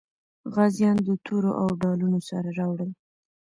[0.53, 2.91] غازیان د تورو او ډالونو سره راوړل.